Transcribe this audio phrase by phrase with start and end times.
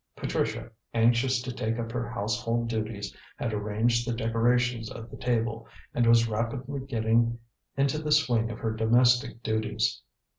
[0.15, 5.67] Patricia, anxious to take up her household duties, had arranged the decorations of the table,
[5.93, 7.37] and was rapidly getting
[7.77, 10.01] into the swing of her domestic duties.